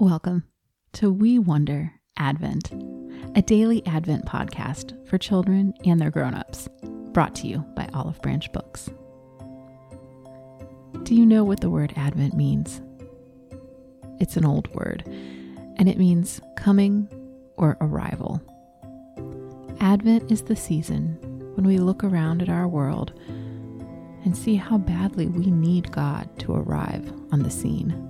[0.00, 0.44] Welcome
[0.94, 2.72] to We Wonder Advent,
[3.36, 6.70] a daily Advent podcast for children and their grown-ups,
[7.12, 8.88] brought to you by Olive Branch Books.
[11.02, 12.80] Do you know what the word Advent means?
[14.20, 15.04] It's an old word,
[15.76, 17.06] and it means coming
[17.58, 18.40] or arrival.
[19.80, 21.18] Advent is the season
[21.56, 23.12] when we look around at our world
[24.24, 28.06] and see how badly we need God to arrive on the scene.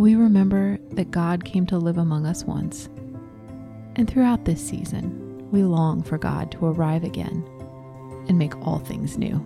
[0.00, 2.88] We remember that God came to live among us once,
[3.96, 7.44] and throughout this season, we long for God to arrive again
[8.26, 9.44] and make all things new.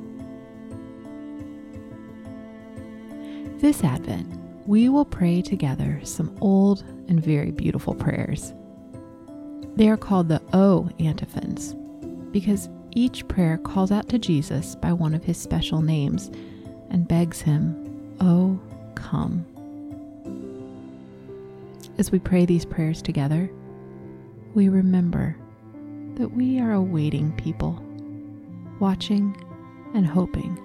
[3.58, 4.32] This Advent,
[4.64, 8.54] we will pray together some old and very beautiful prayers.
[9.74, 11.74] They are called the O antiphons
[12.30, 16.30] because each prayer calls out to Jesus by one of his special names
[16.90, 18.60] and begs him, O
[18.94, 19.44] come.
[21.96, 23.50] As we pray these prayers together,
[24.54, 25.36] we remember
[26.16, 27.80] that we are a waiting people,
[28.80, 29.36] watching
[29.94, 30.60] and hoping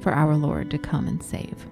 [0.00, 1.66] for our Lord to come and save.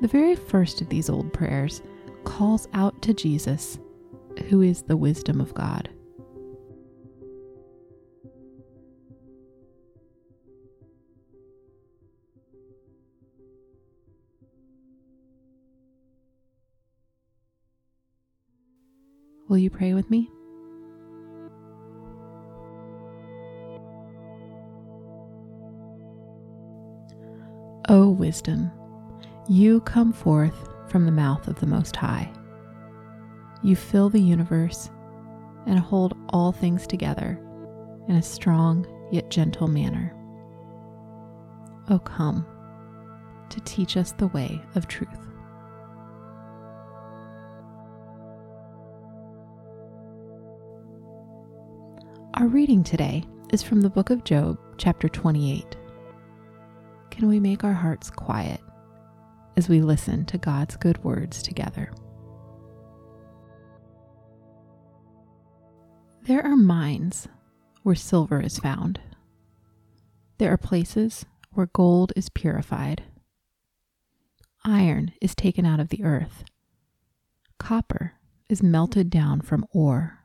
[0.00, 1.82] The very first of these old prayers
[2.24, 3.78] calls out to Jesus,
[4.48, 5.88] who is the wisdom of God.
[19.48, 20.30] Will you pray with me?
[27.88, 28.70] O wisdom,
[29.48, 32.30] you come forth from the mouth of the Most High.
[33.62, 34.90] You fill the universe
[35.66, 37.40] and hold all things together
[38.06, 40.14] in a strong yet gentle manner.
[41.88, 42.46] O come
[43.48, 45.27] to teach us the way of truth.
[52.48, 55.76] Our reading today is from the book of Job, chapter 28.
[57.10, 58.62] Can we make our hearts quiet
[59.58, 61.92] as we listen to God's good words together?
[66.22, 67.28] There are mines
[67.82, 68.98] where silver is found.
[70.38, 73.02] There are places where gold is purified.
[74.64, 76.44] Iron is taken out of the earth.
[77.58, 78.14] Copper
[78.48, 80.17] is melted down from ore.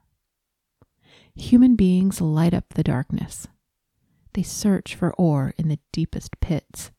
[1.35, 3.47] Human beings light up the darkness.
[4.33, 6.91] They search for ore in the deepest pits.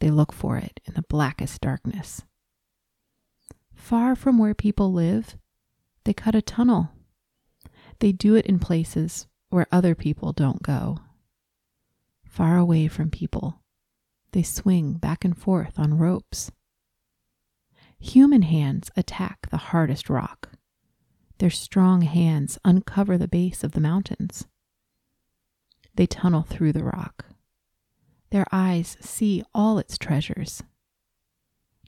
[0.00, 2.22] They look for it in the blackest darkness.
[3.74, 5.36] Far from where people live,
[6.04, 6.90] they cut a tunnel.
[8.00, 10.98] They do it in places where other people don't go.
[12.24, 13.62] Far away from people,
[14.32, 16.50] they swing back and forth on ropes.
[17.98, 20.50] Human hands attack the hardest rock.
[21.38, 24.46] Their strong hands uncover the base of the mountains.
[25.94, 27.26] They tunnel through the rock.
[28.30, 30.62] Their eyes see all its treasures.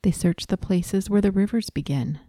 [0.03, 2.20] They search the places where the rivers begin.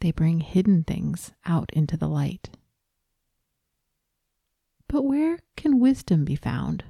[0.00, 2.50] They bring hidden things out into the light.
[4.88, 6.84] But where can wisdom be found?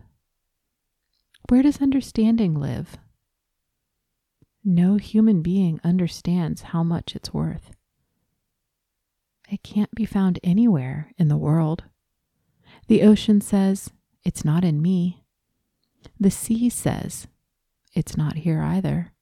[1.48, 2.98] Where does understanding live?
[4.64, 7.70] No human being understands how much it's worth.
[9.48, 11.84] It can't be found anywhere in the world.
[12.88, 13.90] The ocean says,
[14.24, 15.24] It's not in me.
[16.18, 17.28] The sea says,
[17.94, 19.12] It's not here either.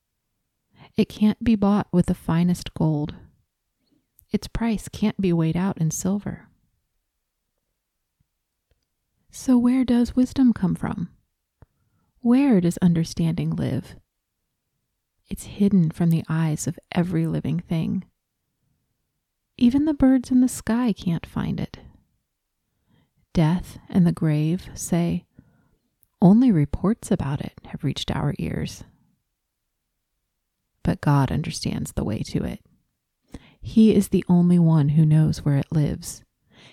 [0.97, 3.15] It can't be bought with the finest gold.
[4.31, 6.49] Its price can't be weighed out in silver.
[9.31, 11.11] So, where does wisdom come from?
[12.21, 13.97] Where does understanding live?
[15.29, 18.05] It's hidden from the eyes of every living thing.
[19.56, 21.78] Even the birds in the sky can't find it.
[23.32, 25.26] Death and the grave say,
[26.20, 28.84] only reports about it have reached our ears.
[30.83, 32.60] But God understands the way to it.
[33.60, 36.22] He is the only one who knows where it lives.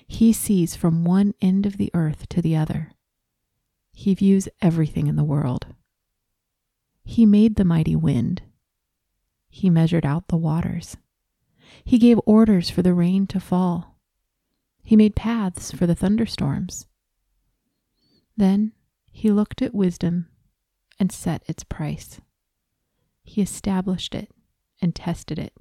[0.07, 2.91] He sees from one end of the earth to the other.
[3.93, 5.67] He views everything in the world.
[7.03, 8.41] He made the mighty wind.
[9.49, 10.97] He measured out the waters.
[11.83, 13.97] He gave orders for the rain to fall.
[14.83, 16.87] He made paths for the thunderstorms.
[18.35, 18.73] Then
[19.11, 20.27] he looked at wisdom
[20.99, 22.19] and set its price.
[23.23, 24.31] He established it
[24.81, 25.53] and tested it.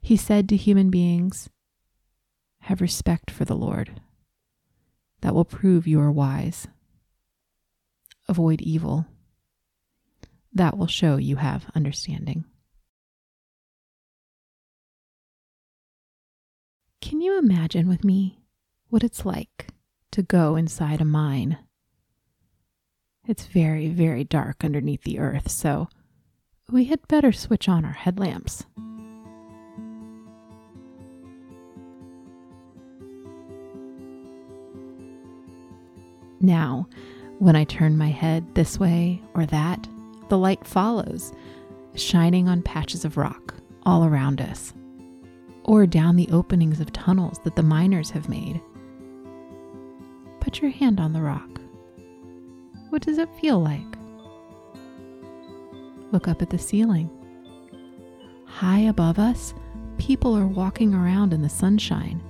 [0.00, 1.48] He said to human beings,
[2.60, 4.00] Have respect for the Lord.
[5.20, 6.68] That will prove you are wise.
[8.28, 9.06] avoid evil.
[10.52, 12.44] That will show you have understanding.
[17.00, 18.40] Can you imagine with me
[18.88, 19.68] what it's like
[20.10, 21.58] to go inside a mine?
[23.26, 25.88] It's very, very dark underneath the earth, so
[26.70, 28.64] we had better switch on our headlamps.
[36.40, 36.88] Now,
[37.38, 39.88] when I turn my head this way or that,
[40.28, 41.32] the light follows,
[41.94, 43.54] shining on patches of rock
[43.84, 44.72] all around us,
[45.68, 48.58] or down the openings of tunnels that the miners have made.
[50.40, 51.60] Put your hand on the rock.
[52.88, 53.84] What does it feel like?
[56.10, 57.10] Look up at the ceiling.
[58.46, 59.52] High above us,
[59.98, 62.22] people are walking around in the sunshine,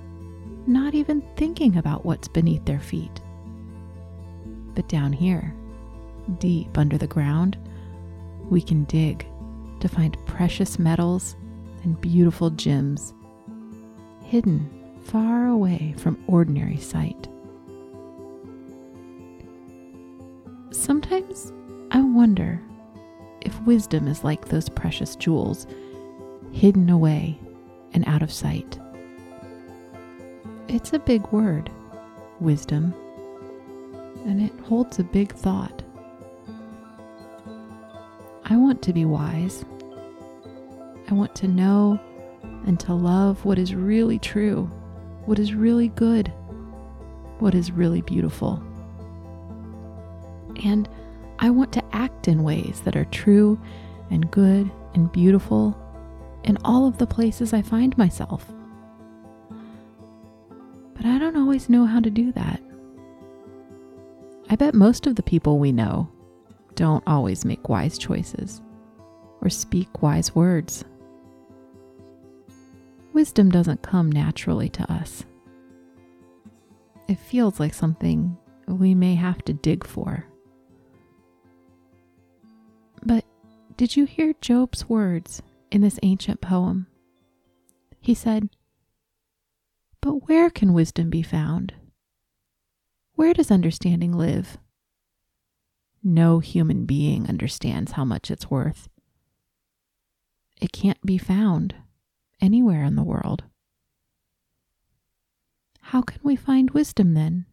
[0.67, 3.21] not even thinking about what's beneath their feet.
[4.75, 5.55] But down here,
[6.39, 7.57] deep under the ground,
[8.49, 9.25] we can dig
[9.79, 11.37] to find precious metals
[11.83, 13.13] and beautiful gems
[14.29, 14.69] hidden
[15.05, 17.27] far away from ordinary sight.
[20.69, 21.51] Sometimes
[21.89, 22.61] I wonder
[23.41, 25.65] if wisdom is like those precious jewels
[26.51, 27.39] hidden away
[27.93, 28.77] and out of sight.
[30.67, 31.71] It's a big word,
[32.39, 32.93] wisdom
[34.25, 35.81] and it holds a big thought.
[38.45, 39.65] I want to be wise.
[41.09, 41.99] I want to know
[42.65, 44.65] and to love what is really true,
[45.25, 46.31] what is really good,
[47.39, 48.63] what is really beautiful.
[50.63, 50.89] And
[51.39, 53.59] I want to act in ways that are true
[54.09, 55.77] and good and beautiful
[56.43, 58.45] in all of the places I find myself.
[60.95, 62.61] But I don't always know how to do that.
[64.49, 66.09] I bet most of the people we know
[66.75, 68.61] don't always make wise choices
[69.41, 70.83] or speak wise words.
[73.19, 75.25] Wisdom doesn't come naturally to us.
[77.09, 80.25] It feels like something we may have to dig for.
[83.03, 83.25] But
[83.75, 86.87] did you hear Job's words in this ancient poem?
[87.99, 88.51] He said,
[89.99, 91.73] But where can wisdom be found?
[93.15, 94.57] Where does understanding live?
[96.01, 98.87] No human being understands how much it's worth.
[100.61, 101.75] It can't be found
[102.41, 103.43] anywhere in the world.
[105.81, 107.45] How can we find wisdom then?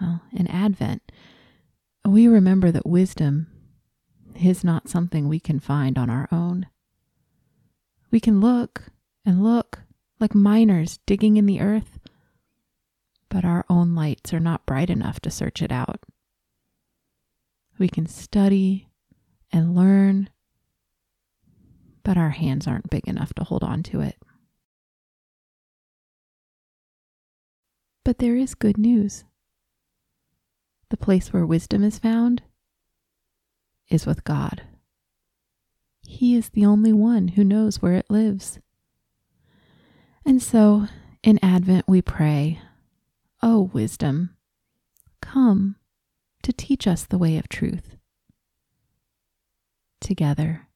[0.00, 1.12] Well, in Advent,
[2.04, 3.48] we remember that wisdom
[4.40, 6.66] is not something we can find on our own.
[8.10, 8.84] We can look
[9.24, 9.82] and look
[10.20, 11.98] like miners digging in the earth
[13.28, 16.00] but our own lights are not bright enough to search it out.
[17.78, 18.88] We can study
[19.52, 20.30] and learn,
[22.06, 24.14] but our hands aren't big enough to hold on to it.
[28.04, 29.24] But there is good news.
[30.90, 32.42] The place where wisdom is found
[33.88, 34.62] is with God.
[36.06, 38.60] He is the only one who knows where it lives.
[40.24, 40.86] And so,
[41.24, 42.60] in Advent, we pray
[43.42, 44.36] O wisdom,
[45.20, 45.74] come
[46.44, 47.96] to teach us the way of truth.
[50.00, 50.68] Together,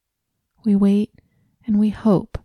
[0.65, 1.20] we wait
[1.67, 2.39] and we hope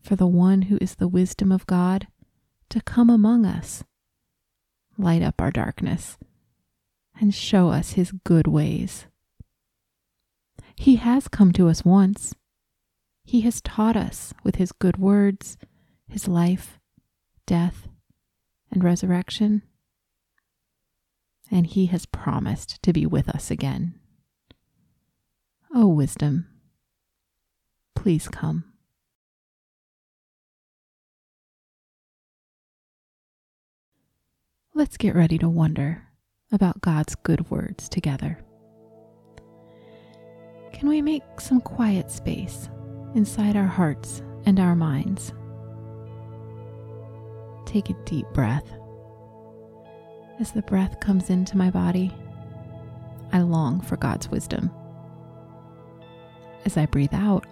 [0.00, 2.08] for the one who is the wisdom of God
[2.70, 3.84] to come among us,
[4.98, 6.18] light up our darkness,
[7.20, 9.06] and show us his good ways.
[10.76, 12.34] He has come to us once.
[13.24, 15.56] He has taught us with his good words,
[16.08, 16.78] his life,
[17.46, 17.88] death,
[18.70, 19.62] and resurrection.
[21.50, 23.94] And he has promised to be with us again.
[25.74, 26.46] O oh, wisdom,
[28.02, 28.64] please come.
[34.74, 36.02] Let's get ready to wonder
[36.50, 38.44] about God's good words together.
[40.72, 42.68] Can we make some quiet space
[43.14, 45.32] inside our hearts and our minds?
[47.64, 48.66] take a deep breath.
[50.40, 52.12] As the breath comes into my body,
[53.32, 54.70] I long for God's wisdom.
[56.66, 57.46] As I breathe out,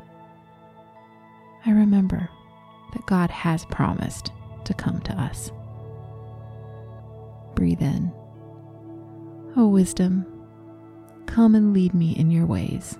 [1.67, 2.29] I remember
[2.93, 4.33] that God has promised
[4.65, 5.53] to come to us.
[7.55, 8.13] Breathe in.
[9.57, 10.25] O oh, wisdom,
[11.27, 12.97] come and lead me in your ways.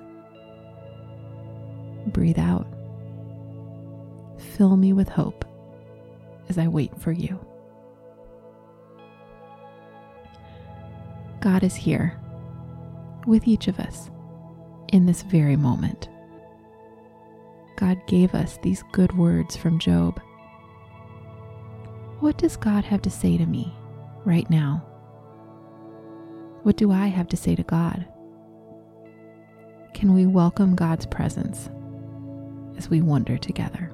[2.09, 2.67] Breathe out.
[4.57, 5.45] Fill me with hope
[6.49, 7.39] as I wait for you.
[11.41, 12.19] God is here
[13.27, 14.11] with each of us
[14.89, 16.09] in this very moment.
[17.81, 20.21] God gave us these good words from Job.
[22.21, 23.75] What does God have to say to me
[24.27, 24.85] right now?
[26.63, 28.07] What do I have to say to God?
[29.95, 31.71] Can we welcome God's presence
[32.77, 33.91] as we wonder together?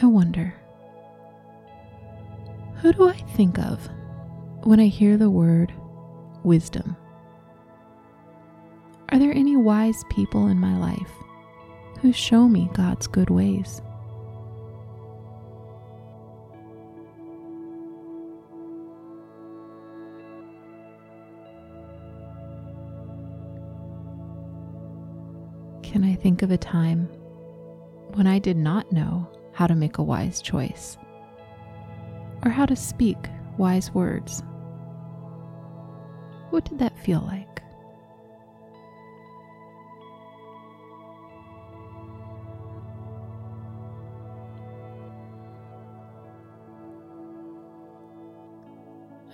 [0.00, 0.54] I wonder,
[2.76, 3.88] who do I think of
[4.62, 5.72] when I hear the word
[6.44, 6.96] wisdom?
[9.16, 11.10] Are there any wise people in my life
[12.02, 13.80] who show me God's good ways?
[25.82, 27.06] Can I think of a time
[28.16, 30.98] when I did not know how to make a wise choice
[32.44, 34.42] or how to speak wise words?
[36.50, 37.62] What did that feel like?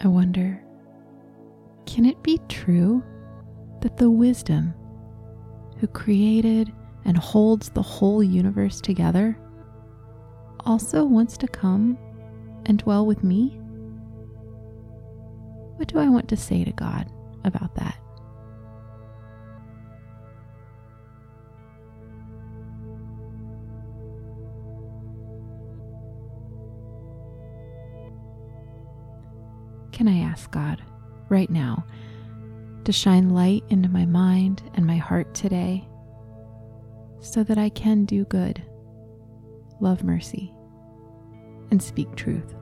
[0.03, 0.63] I wonder
[1.87, 3.03] can it be true
[3.81, 4.75] that the wisdom
[5.79, 6.73] who created
[7.05, 9.37] and holds the whole universe together
[10.61, 11.99] also wants to come
[12.67, 13.59] and dwell with me?
[15.77, 17.11] What do I want to say to God
[17.45, 17.97] about that?
[29.93, 30.83] Can I ask God
[31.29, 31.85] right now
[32.85, 35.87] to shine light into my mind and my heart today
[37.21, 38.61] so that I can do good,
[39.81, 40.53] love mercy,
[41.71, 42.55] and speak truth?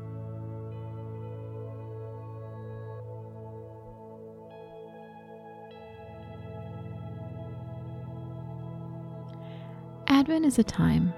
[10.08, 11.14] Advent is a time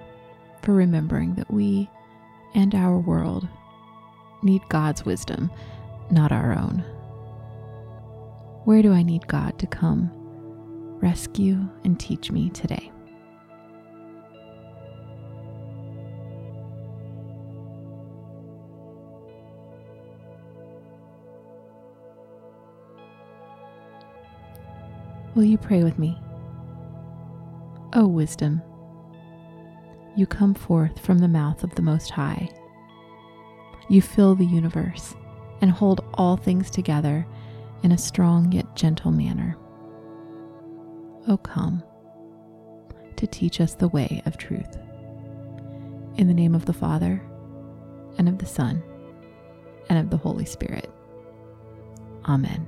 [0.63, 1.91] for remembering that we
[2.55, 3.49] and our world
[4.43, 5.51] need God's wisdom
[6.11, 6.85] not our own.
[8.65, 10.11] Where do I need God to come,
[11.01, 12.93] rescue, and teach me today?
[25.35, 26.19] Will you pray with me?
[27.95, 28.63] O wisdom,
[30.15, 32.51] you come forth from the mouth of the Most High.
[33.89, 35.15] You fill the universe
[35.63, 37.27] and hold all things together
[37.83, 39.57] in a strong yet gentle manner.
[41.29, 41.83] O come
[43.17, 44.77] to teach us the way of truth.
[46.17, 47.23] In the name of the Father,
[48.19, 48.83] and of the Son,
[49.89, 50.91] and of the Holy Spirit.
[52.27, 52.67] Amen.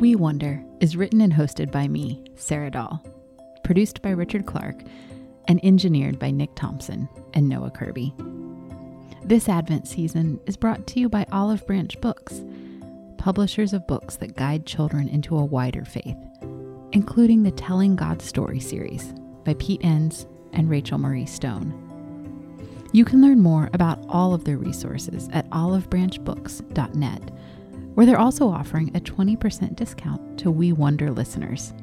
[0.00, 3.04] We Wonder is written and hosted by me, Sarah Dahl,
[3.62, 4.82] produced by Richard Clark,
[5.46, 8.14] and engineered by Nick Thompson and Noah Kirby.
[9.22, 12.42] This Advent season is brought to you by Olive Branch Books,
[13.18, 16.16] publishers of books that guide children into a wider faith,
[16.92, 19.12] including the Telling God's Story series
[19.44, 21.76] by Pete Enns and Rachel Marie Stone.
[22.92, 27.30] You can learn more about all of their resources at olivebranchbooks.net
[28.00, 31.74] where they're also offering a 20% discount to We Wonder listeners.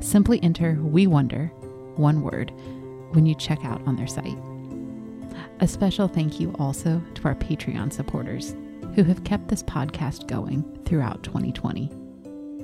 [0.00, 1.46] Simply enter We Wonder,
[1.96, 2.50] one word,
[3.12, 4.36] when you check out on their site.
[5.60, 8.54] A special thank you also to our Patreon supporters
[8.94, 11.90] who have kept this podcast going throughout 2020.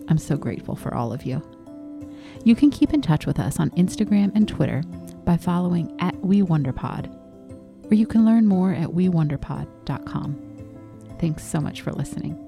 [0.08, 1.40] I'm so grateful for all of you.
[2.44, 4.82] You can keep in touch with us on Instagram and Twitter
[5.24, 10.44] by following at WeWonderPod, or you can learn more at WeWonderPod.com.
[11.18, 12.47] Thanks so much for listening